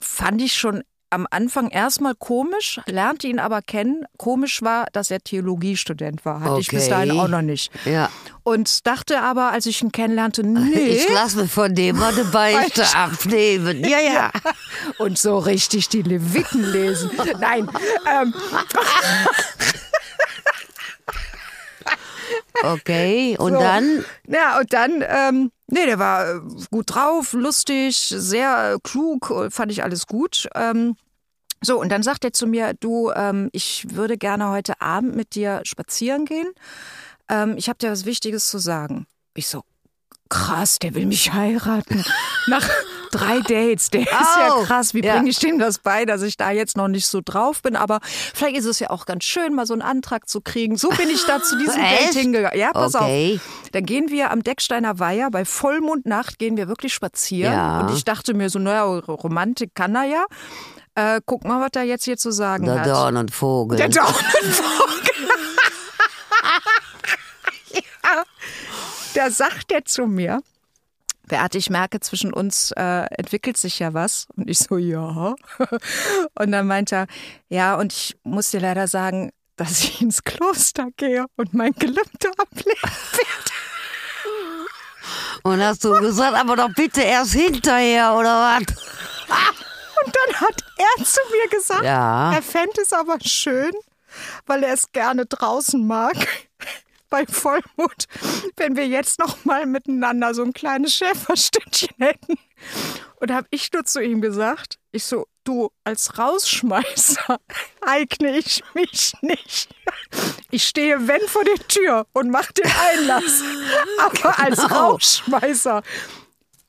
[0.00, 4.04] fand ich schon am Anfang erstmal komisch, lernte ihn aber kennen.
[4.16, 6.40] Komisch war, dass er Theologiestudent war.
[6.40, 6.90] Hatte ich bis Okay.
[6.90, 7.72] dahin auch noch nicht.
[7.84, 8.10] Ja.
[8.44, 10.78] Und dachte aber, als ich ihn kennenlernte, nee.
[10.78, 12.84] Ich lass mir von dem mal eine Beichte.
[12.96, 13.82] abnehmen.
[13.82, 14.30] Ja, ja.
[14.98, 17.10] und so richtig die Leviten lesen.
[17.40, 17.68] Nein,
[18.08, 18.32] ähm,
[22.62, 23.58] Okay, und So.
[23.60, 24.04] dann?
[24.28, 29.72] Ja, und dann, ähm, nee, der war äh, gut drauf, lustig, sehr klug, äh, fand
[29.72, 30.48] ich alles gut.
[30.54, 30.96] Ähm,
[31.62, 35.34] so, und dann sagt er zu mir, du, ähm, ich würde gerne heute Abend mit
[35.34, 36.48] dir spazieren gehen.
[37.28, 39.06] Ähm, ich habe dir was Wichtiges zu sagen.
[39.34, 39.62] Ich so,
[40.30, 42.04] krass, der will mich heiraten.
[42.46, 42.66] Nach
[43.10, 44.94] drei Dates, der ist ja krass.
[44.94, 45.14] Wie ja.
[45.14, 47.76] bringe ich dem das bei, dass ich da jetzt noch nicht so drauf bin?
[47.76, 50.76] Aber vielleicht ist es ja auch ganz schön, mal so einen Antrag zu kriegen.
[50.76, 52.58] So bin ich da zu diesem Date hingegangen.
[52.58, 53.34] Ja, pass Okay.
[53.42, 53.70] auf.
[53.72, 57.52] Dann gehen wir am Decksteiner Weiher bei Vollmondnacht gehen wir wirklich spazieren.
[57.52, 57.80] Ja.
[57.80, 60.24] Und ich dachte mir so, naja, Romantik kann er ja.
[60.96, 62.86] Äh, guck mal, was er jetzt hier zu sagen Der hat.
[62.86, 63.78] Dorn und Vogel.
[63.78, 65.28] Der Dornenvogel.
[67.72, 68.22] ja.
[69.14, 70.40] Da sagt er zu mir,
[71.30, 74.26] Beate, ich merke, zwischen uns äh, entwickelt sich ja was.
[74.36, 75.34] Und ich so, ja.
[76.38, 77.06] Und dann meint er,
[77.48, 82.30] ja, und ich muss dir leider sagen, dass ich ins Kloster gehe und mein Gelübde
[82.38, 83.52] ablegen werde.
[85.42, 88.62] Und hast du gesagt, aber doch bitte erst hinterher, oder was?
[90.06, 92.32] Und dann hat er zu mir gesagt, Ja.
[92.32, 93.70] er fände es aber schön,
[94.46, 96.14] weil er es gerne draußen mag,
[97.10, 98.06] bei Vollmond,
[98.56, 102.34] wenn wir jetzt noch mal miteinander so ein kleines Schäferstündchen hätten.
[103.16, 107.38] Und habe ich nur zu ihm gesagt, ich so, du, als Rausschmeißer
[107.82, 109.68] eigne ich mich nicht.
[110.50, 113.42] Ich stehe, wenn, vor der Tür und mach den Einlass.
[113.98, 114.90] Aber als Genau.
[114.92, 115.82] Rausschmeißer,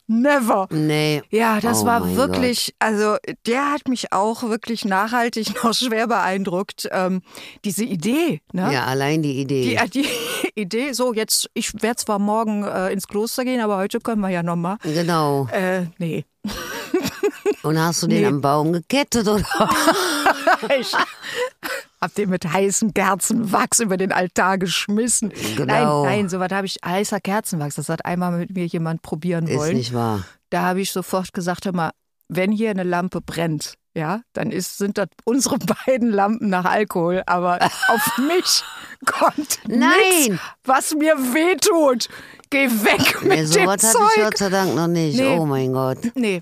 [0.08, 0.67] never.
[0.71, 1.23] Nee.
[1.30, 6.88] Ja, das Oh war wirklich, also der hat mich auch wirklich nachhaltig noch schwer beeindruckt.
[6.91, 7.21] Ähm,
[7.63, 8.73] diese Idee, ne?
[8.73, 9.80] Ja, allein die Idee.
[9.84, 10.10] Die, die
[10.56, 14.30] Idee, so jetzt, ich werde zwar morgen äh, ins Kloster gehen, aber heute können wir
[14.30, 14.77] ja nochmal.
[14.84, 15.47] Genau.
[15.51, 16.25] Äh, nee.
[17.63, 18.25] Und hast du den Nee.
[18.27, 19.43] am Baum gekettet, oder?
[20.80, 20.93] Ich
[22.01, 25.32] hab den mit heißem Kerzenwachs über den Altar geschmissen.
[25.56, 26.04] Genau.
[26.04, 29.47] Nein, nein, so was habe ich, heißer Kerzenwachs, das hat einmal mit mir jemand probieren
[29.47, 29.75] Ist wollen.
[29.77, 30.23] nicht wahr.
[30.49, 31.91] da habe ich sofort gesagt, hör mal,
[32.27, 37.23] wenn hier eine Lampe brennt, ja, dann ist, sind das unsere beiden Lampen nach Alkohol,
[37.25, 38.63] aber auf mich
[39.06, 42.08] kommt nichts, was mir wehtut.
[42.49, 44.23] Geh weg mit Nee, dem sowas hatte ich.
[44.23, 45.17] Gott sei Dank noch nicht.
[45.17, 45.38] Nee.
[45.38, 45.97] Oh mein Gott.
[46.15, 46.41] Nee.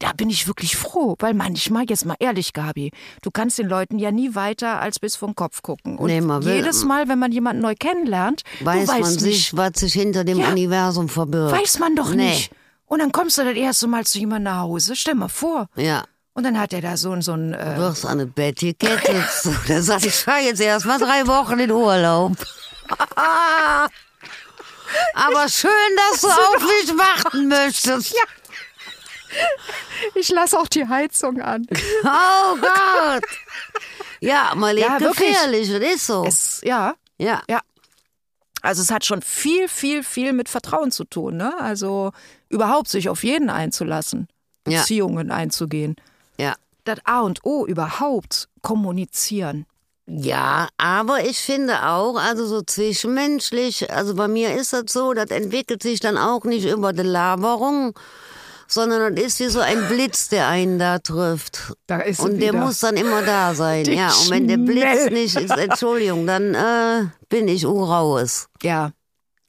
[0.00, 2.90] Da bin ich wirklich froh, weil manchmal, jetzt mal ehrlich, Gabi,
[3.22, 5.96] du kannst den Leuten ja nie weiter als bis vom Kopf gucken.
[5.96, 9.56] Und Nee, man will- jedes Mal, wenn man jemanden neu kennenlernt, Weiß man nicht, sich,
[9.56, 10.48] was sich hinter dem Ja.
[10.50, 11.52] Universum verbirgt.
[11.56, 12.50] weiß man doch nicht.
[12.86, 15.68] Und dann kommst du das erste Mal zu jemandem nach Hause, stell mal vor.
[15.76, 16.02] Ja.
[16.32, 19.24] Und dann hat er da so, so ein, Du äh, wirst an das Bett gekettet.
[19.68, 22.32] Dann sagt ich fahre jetzt erst mal drei Wochen in Urlaub.
[25.14, 28.14] Aber schön, dass du auf mich warten möchtest.
[30.14, 31.66] ich lasse auch die Heizung an.
[32.04, 33.24] Oh Gott.
[34.20, 36.24] Ja, man lebt Ja, gefährlich, das ist so.
[36.24, 37.42] Es, ja, ja.
[37.48, 37.60] ja.
[38.62, 41.36] Also es hat schon viel, viel, viel mit Vertrauen zu tun.
[41.36, 41.54] Ne?
[41.60, 42.12] Also
[42.48, 44.28] überhaupt sich auf jeden einzulassen,
[44.66, 44.80] Ja.
[44.80, 45.96] Beziehungen einzugehen.
[46.40, 46.54] Ja.
[46.84, 49.66] Das A und O überhaupt, kommunizieren.
[50.06, 55.30] Ja, aber ich finde auch, also so zwischenmenschlich, also bei mir ist das so, das
[55.30, 57.96] entwickelt sich dann auch nicht über die Laberung,
[58.66, 61.74] sondern das ist wie so ein Blitz, der einen da trifft.
[61.86, 63.84] Da ist Und der muss dann immer da sein.
[63.84, 68.48] Ja, und wenn der Blitz nicht ist, Entschuldigung, dann äh, bin ich uraues.
[68.62, 68.90] Ja,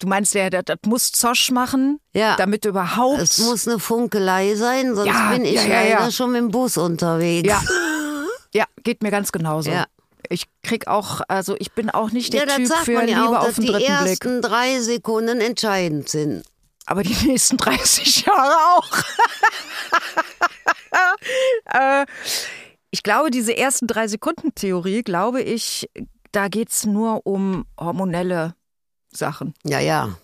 [0.01, 2.35] Du meinst, der, der, das muss Zosch machen, Ja.
[2.35, 3.21] damit überhaupt.
[3.21, 6.11] Es muss eine Funkelei sein, sonst Ja, bin ich ja, ja, leider ja.
[6.11, 7.47] schon mit dem Bus unterwegs.
[7.47, 7.61] ja.
[8.53, 9.69] ja, geht mir ganz genauso.
[9.69, 9.85] Ja.
[10.29, 13.07] Ich krieg auch, also ich bin auch nicht der Ja, das Typ sagt für man
[13.07, 14.09] ja Liebe auch, auf dass den die dritten Blick.
[14.09, 16.43] ersten drei Sekunden entscheidend sind.
[16.87, 18.89] Aber die nächsten 30 Jahre auch.
[21.73, 22.05] äh,
[22.89, 25.89] ich glaube, diese ersten drei Sekunden Theorie, glaube ich,
[26.31, 28.55] da geht's nur um hormonelle
[29.11, 29.53] Sachen.
[29.63, 30.15] Ja, ja.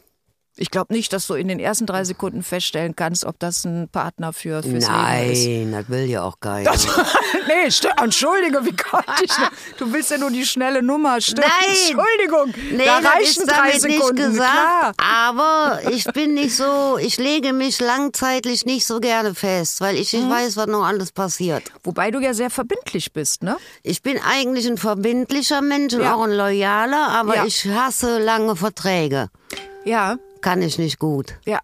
[0.60, 3.90] Ich glaube nicht, dass du in den ersten drei Sekunden feststellen kannst, ob das ein
[3.90, 4.88] Partner für fürs Leben ist.
[4.90, 6.72] Nein, das will ja auch keiner.
[7.48, 9.32] nee, st- entschuldige, wie kann ich
[9.78, 11.22] Du willst ja nur die schnelle Nummer.
[11.22, 11.42] Stimmt.
[11.42, 11.76] Nein.
[11.76, 12.54] Entschuldigung.
[12.76, 14.16] Nee, da das reichen drei Sekunden.
[14.16, 14.52] nicht gesagt.
[14.52, 14.94] Klar.
[15.00, 20.12] Aber ich bin nicht so, ich lege mich langzeitlich nicht so gerne fest, weil ich
[20.14, 20.32] nicht Mhm.
[20.32, 21.64] weiß, was noch alles passiert.
[21.84, 23.58] Wobei du ja sehr verbindlich bist, ne?
[23.84, 26.16] Ich bin eigentlich ein verbindlicher Mensch und Ja.
[26.16, 27.46] auch ein loyaler, aber Ja.
[27.46, 29.30] ich hasse lange Verträge.
[29.86, 30.18] Ja.
[30.42, 31.38] Kann ich nicht gut.
[31.46, 31.60] Ja.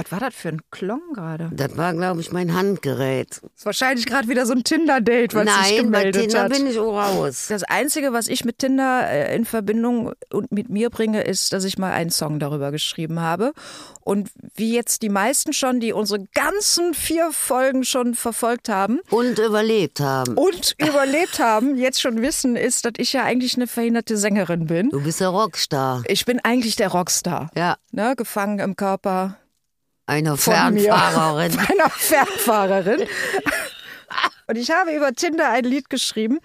[0.00, 1.50] Was war das für ein Klong gerade?
[1.52, 3.40] Das war, glaube ich, mein Handgerät.
[3.56, 6.52] ist wahrscheinlich gerade wieder so ein Tinder-Date, was sich Nein, bei gemeldet Tinder hat.
[6.52, 7.46] bin ich auch raus.
[7.48, 11.64] Das Einzige, was ich mit Tinder äh, in Verbindung und mit mir bringe, ist, dass
[11.64, 13.52] ich mal einen Song darüber geschrieben habe.
[14.04, 19.38] Und wie jetzt die meisten schon, die unsere ganzen vier Folgen schon verfolgt haben Und
[19.38, 20.34] überlebt haben.
[20.34, 24.90] und überlebt haben, jetzt schon wissen, ist, dass ich ja eigentlich eine verhinderte Sängerin bin.
[24.90, 26.02] Du bist der Rockstar.
[26.06, 27.50] Ich bin eigentlich der Rockstar.
[27.56, 29.36] Ja, Ne, gefangen im Körper
[30.08, 30.82] eine von mir.
[30.94, 31.58] Fernfahrerin.
[31.70, 33.06] Einer Fernfahrerin.
[34.46, 36.38] Und ich habe über Tinder ein Lied geschrieben.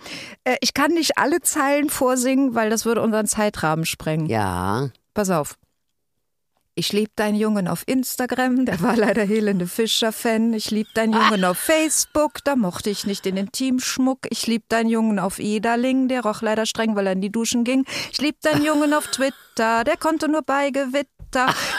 [0.44, 4.26] Äh, Ich kann nicht alle Zeilen vorsingen, weil das würde unseren Zeitrahmen sprengen.
[4.28, 5.56] Ja, Pass auf.
[6.76, 10.54] Ich lieb deinen Jungen auf Instagram, der war leider Helene Fischer-Fan.
[10.54, 14.22] Ich lieb deinen Jungen auf Facebook, da mochte ich nicht den Intimschmuck.
[14.32, 17.64] Ich lieb deinen Jungen auf Ederling, der roch leider streng, weil er in die Duschen
[17.64, 17.86] ging.
[18.12, 21.10] Ich lieb deinen Jungen auf Twitter, der konnte nur bei Gewitter.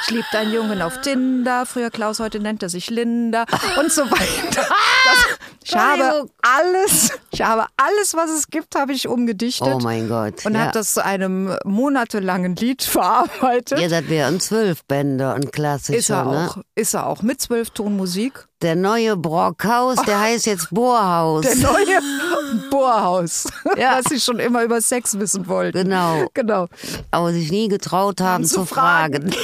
[0.03, 3.45] Ich lieb deinen Jungen auf Tinder, früher Klaus, heute nennt er sich Linda.
[3.79, 4.67] Und so weiter.
[5.05, 9.67] Das, ich habe alles, ich habe alles, was es gibt, habe ich umgedichtet.
[9.67, 10.45] oh mein Gott.
[10.45, 10.61] Und ja.
[10.61, 13.79] habe das zu einem monatelangen Lied verarbeitet.
[13.79, 15.99] ja, das wäre ein Zwölfbänder, ein klassischer.
[15.99, 16.51] ist er ne?
[16.51, 16.59] auch.
[16.75, 17.23] Ist er auch.
[17.23, 18.47] Mit zwölf Ton Musik.
[18.61, 21.43] Der neue Brockhaus, der heißt jetzt Bohrhaus.
[21.43, 22.01] Der neue
[22.71, 23.47] Bohrhaus.
[23.77, 23.99] Ja.
[23.99, 25.83] Was ich schon immer über Sex wissen wollte.
[25.83, 26.27] Genau.
[26.35, 26.69] Genau.
[27.11, 29.35] Aber sich nie getraut haben Zu zu, fragen.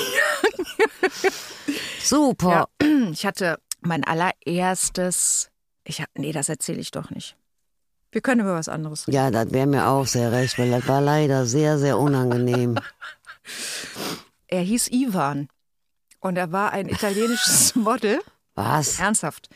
[2.03, 2.69] Super.
[3.13, 5.50] Ich hatte mein allererstes.
[5.91, 7.37] Ich hab, nee, das erzähle ich doch nicht.
[8.13, 9.17] Wir können über was anderes reden.
[9.17, 12.77] Ja, das wäre mir auch sehr recht, weil das war leider sehr, sehr unangenehm.
[14.53, 15.49] Er hieß Ivan.
[16.19, 18.21] Und er war ein italienisches Model.
[18.57, 18.99] Was?
[18.99, 19.49] Ernsthaft.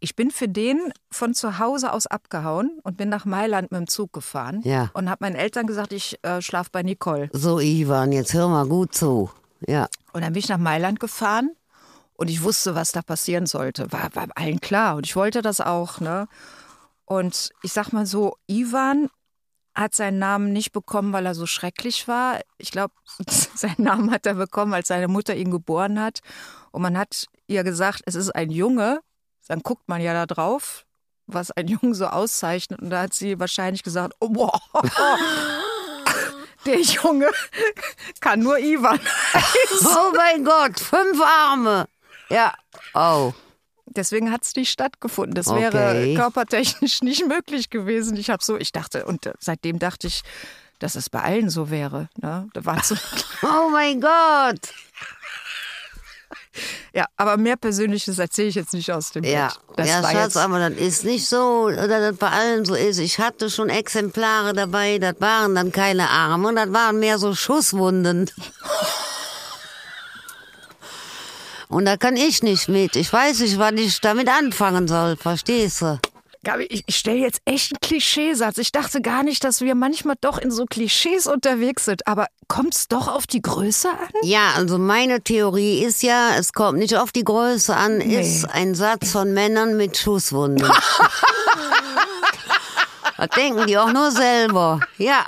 [0.00, 3.86] Ich bin für den von zu Hause aus abgehauen und bin nach Mailand mit dem
[3.86, 4.60] Zug gefahren.
[4.64, 4.90] Ja.
[4.92, 7.30] Und habe meinen Eltern gesagt, ich äh, schlaf bei Nicole.
[7.32, 9.30] So, Ivan, jetzt hör mal gut zu.
[9.66, 9.88] Ja.
[10.12, 11.50] Und dann bin ich nach Mailand gefahren
[12.16, 13.90] und ich wusste, was da passieren sollte.
[13.92, 14.96] War, war allen klar.
[14.96, 16.00] Und ich wollte das auch.
[16.00, 16.28] Ne?
[17.04, 19.08] Und ich sag mal so, Ivan
[19.74, 22.40] hat seinen Namen nicht bekommen, weil er so schrecklich war.
[22.58, 22.94] Ich glaube,
[23.28, 26.20] seinen Namen hat er bekommen, als seine Mutter ihn geboren hat.
[26.70, 29.00] Und man hat ihr gesagt, es ist ein Junge.
[29.48, 30.86] Dann guckt man ja da drauf,
[31.26, 32.80] was ein Junge so auszeichnet.
[32.80, 34.60] Und da hat sie wahrscheinlich gesagt, oh, boah,
[36.64, 37.30] der Junge
[38.20, 39.00] kann nur Ivan.
[39.84, 41.86] Oh mein Gott, fünf Arme.
[42.30, 42.54] Ja.
[42.94, 43.32] Oh.
[43.86, 45.34] Deswegen hat es nicht stattgefunden.
[45.34, 45.72] Das Okay.
[45.72, 48.16] wäre körpertechnisch nicht möglich gewesen.
[48.16, 50.22] Ich habe so, ich dachte, und äh, seitdem dachte ich,
[50.80, 52.08] dass es bei allen so wäre.
[52.20, 52.48] Ne?
[52.54, 52.94] Da war so,
[53.42, 54.60] Oh mein Gott.
[56.92, 59.58] ja, aber mehr Persönliches erzähle ich jetzt nicht aus dem Ja, Bett.
[59.78, 62.98] Das ja Schatz, aber das ist nicht so, oder das bei allen so ist.
[62.98, 68.30] Ich hatte schon Exemplare dabei, das waren dann keine Arme, das waren mehr so Schusswunden.
[71.74, 72.94] Und da kann ich nicht mit.
[72.94, 75.98] Ich weiß nicht, was ich damit anfangen soll, verstehst du?
[76.44, 78.58] Gabi, ich, ich stelle jetzt echt einen Klischeesatz.
[78.58, 82.06] Ich dachte gar nicht, dass wir manchmal doch in so Klischees unterwegs sind.
[82.06, 83.96] Aber kommt es doch auf die Größe an?
[84.22, 88.76] Ja, also meine Theorie ist ja, es kommt nicht auf die Größe an, ist ein
[88.76, 90.68] Satz von Männern mit Schusswunden.
[93.16, 94.78] das denken die auch nur selber.
[94.96, 95.26] Ja.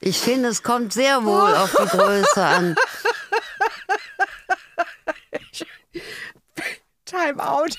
[0.00, 2.76] Ich finde, es kommt sehr wohl auf die Größe an.
[7.04, 7.76] Time out.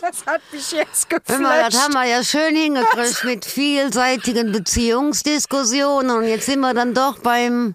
[0.00, 1.76] Das hat mich jetzt mal, das geflasht.
[1.78, 7.74] haben wir ja schön hingekriegt mit vielseitigen Beziehungsdiskussionen und jetzt sind wir dann doch beim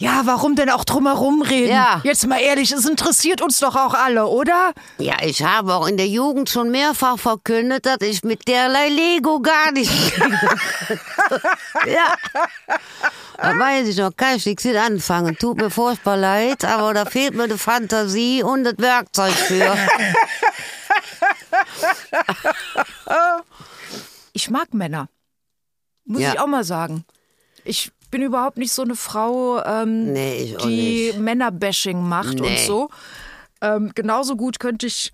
[0.00, 1.72] Ja, warum denn auch drumherum reden?
[1.72, 2.00] Ja.
[2.04, 4.72] Jetzt mal ehrlich, es interessiert uns doch auch alle, oder?
[4.98, 9.40] Ja, ich habe auch in der Jugend schon mehrfach verkündet, dass ich mit derlei Lego
[9.40, 9.90] gar nicht.
[11.86, 12.14] ja.
[13.38, 15.36] Da weiß ich noch, kann ich nichts mit anfangen.
[15.36, 19.76] Tut mir furchtbar leid, aber da fehlt mir die Fantasie und das Werkzeug für.
[24.32, 25.08] Ich mag Männer.
[26.04, 26.32] Muss Ja.
[26.34, 27.04] ich auch mal sagen.
[27.64, 31.12] Ich bin überhaupt nicht so eine Frau, ähm, Nee, die.
[31.18, 32.66] Männerbashing macht und Nee.
[32.66, 32.88] so.
[33.60, 35.12] Ähm, genauso gut könnte ich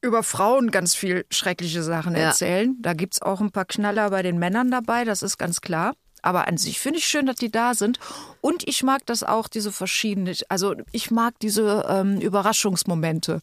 [0.00, 2.22] über Frauen ganz viel schreckliche Sachen Ja.
[2.28, 2.76] erzählen.
[2.80, 5.94] Da gibt es auch ein paar Knaller bei den Männern dabei, das ist ganz klar.
[6.22, 7.98] Aber an sich finde ich schön, dass die da sind.
[8.40, 13.40] Und ich mag das auch, diese verschiedenen, also ich mag diese ähm, Überraschungsmomente.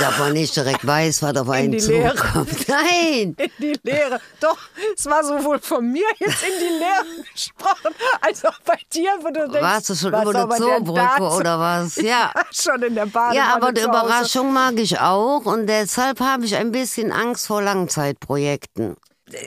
[0.00, 2.68] Dass man nicht direkt weiß, was auf einen zukommt.
[2.68, 3.34] Nein!
[3.38, 4.20] in die Leere.
[4.40, 4.58] Doch,
[4.96, 9.28] es war sowohl von mir jetzt in die Leere gesprochen, als auch bei dir, wo
[9.28, 11.96] du denkst, Warst du schon über eine Zoobrücke oder was?
[12.02, 12.32] Ja.
[12.52, 13.80] schon in der Badewanne Ja, aber die.
[13.82, 18.96] Überraschung mag ich auch und deshalb habe ich ein bisschen Angst vor Langzeitprojekten.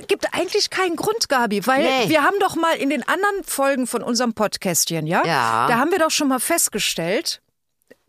[0.08, 2.10] Gibt eigentlich keinen Grund, Gabi, weil Nee.
[2.10, 5.24] wir haben doch mal in den anderen Folgen von unserem Podcastchen, ja?
[5.26, 5.68] Ja.
[5.68, 7.42] Da haben wir doch schon mal festgestellt,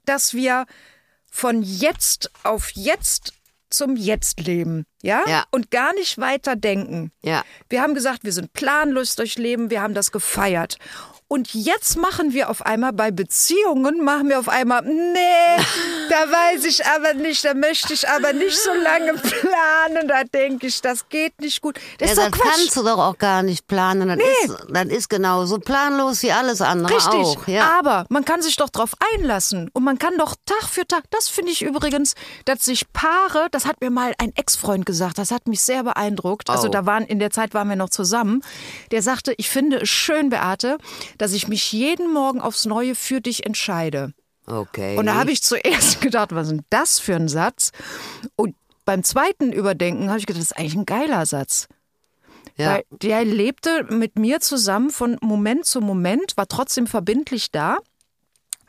[0.04, 0.66] dass wir
[1.30, 3.32] von jetzt auf jetzt
[3.70, 5.22] zum Jetzt leben, ja?
[5.28, 5.44] Ja.
[5.50, 7.12] Und gar nicht weiter denken.
[7.22, 7.44] Ja.
[7.68, 10.76] Wir haben gesagt, wir sind planlos durch Leben, wir haben das gefeiert.
[11.32, 15.62] Und jetzt machen wir auf einmal bei Beziehungen, machen wir auf einmal, nee,
[16.08, 20.66] da weiß ich aber nicht, da möchte ich aber nicht so lange planen, da denke
[20.66, 21.78] ich, das geht nicht gut.
[21.98, 22.52] Das Ja, ist doch Quatsch.
[22.52, 24.08] kannst du doch auch gar nicht planen.
[24.08, 27.46] Das, ist, das ist genauso planlos wie alles andere Richtig, auch.
[27.46, 27.78] Ja.
[27.78, 31.28] aber man kann sich doch drauf einlassen und man kann doch Tag für Tag, das
[31.28, 32.14] finde ich übrigens,
[32.44, 36.50] dass sich Paare, das hat mir mal ein Ex-Freund gesagt, das hat mich sehr beeindruckt.
[36.50, 36.70] Also Oh.
[36.70, 38.42] da waren in der Zeit waren wir noch zusammen.
[38.90, 40.76] Der sagte, ich finde es schön, Beate,
[41.20, 44.14] dass ich mich jeden Morgen aufs Neue für dich entscheide.
[44.46, 44.96] Okay.
[44.96, 47.72] Und da habe ich zuerst gedacht, was ist denn das für ein Satz?
[48.36, 48.56] Und
[48.86, 51.68] beim zweiten Überdenken habe ich gedacht, das ist eigentlich ein geiler Satz.
[52.56, 52.74] ja.
[52.74, 57.76] Weil der lebte mit mir zusammen von Moment zu Moment, war trotzdem verbindlich da.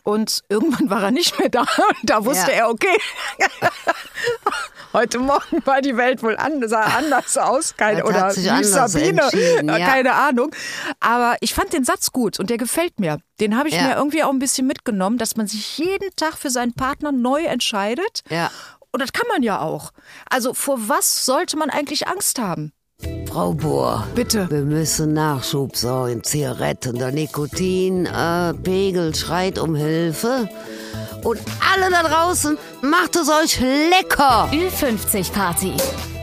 [0.04, 1.62] Und irgendwann war er nicht mehr da.
[1.62, 1.70] Und
[2.04, 2.58] da wusste Ja.
[2.58, 2.98] er, okay,
[4.94, 7.76] heute Morgen war die Welt wohl an, sah anders aus.
[7.78, 9.30] Keine, oder wie Sabine,
[9.64, 9.86] ja.
[9.88, 10.52] keine Ahnung.
[11.00, 13.20] Aber ich fand den Satz gut und der gefällt mir.
[13.40, 13.84] Den habe ich Ja.
[13.84, 17.44] mir irgendwie auch ein bisschen mitgenommen, dass man sich jeden Tag für seinen Partner neu
[17.44, 18.22] entscheidet.
[18.30, 18.50] Ja.
[18.92, 19.92] Und das kann man ja auch.
[20.30, 22.74] Also vor was sollte man eigentlich Angst haben?
[23.32, 24.06] Frau Bohr.
[24.14, 24.50] Bitte.
[24.50, 26.24] Wir müssen Nachschub sorgen.
[26.24, 30.50] Zigaretten, der Nikotinpegel äh, Pegel schreit um Hilfe.
[31.24, 31.40] Und
[31.74, 34.50] alle da draußen, macht es euch lecker.
[34.52, 35.74] Ü50 Party.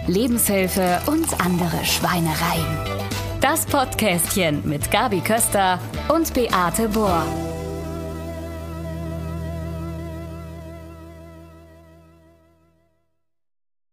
[0.06, 2.98] Lebenshilfe und andere Schweinereien.
[3.40, 7.24] Das Podcastchen mit Gabi Köster und Beate Bohr.